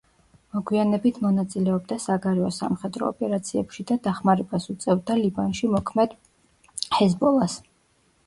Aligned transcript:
მოგვიანებით 0.57 1.17
მონაწილეობდა 1.25 1.97
საგარეო 2.05 2.47
სამხედრო 2.55 3.09
ოპერაციებში 3.11 3.85
და 3.91 3.97
დახმარებას 4.07 4.65
უწევდა 4.75 5.17
ლიბანში 5.21 5.69
მოქმედ 5.75 6.15
ჰეზბოლას. 6.97 7.59